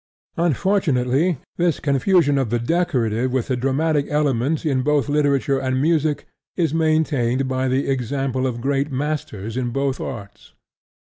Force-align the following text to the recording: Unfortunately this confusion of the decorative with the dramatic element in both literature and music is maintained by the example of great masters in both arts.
Unfortunately 0.37 1.37
this 1.57 1.79
confusion 1.79 2.39
of 2.39 2.49
the 2.49 2.57
decorative 2.57 3.31
with 3.31 3.49
the 3.49 3.55
dramatic 3.55 4.07
element 4.09 4.65
in 4.65 4.81
both 4.81 5.07
literature 5.07 5.59
and 5.59 5.79
music 5.79 6.25
is 6.55 6.73
maintained 6.73 7.47
by 7.47 7.67
the 7.67 7.87
example 7.87 8.47
of 8.47 8.61
great 8.61 8.91
masters 8.91 9.55
in 9.55 9.69
both 9.69 9.99
arts. 10.01 10.53